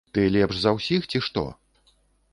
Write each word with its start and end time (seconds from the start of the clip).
Ты 0.17 0.21
лепш 0.35 0.55
за 0.63 0.71
ўсіх, 0.77 1.05
ці 1.13 1.23
што? 1.29 1.47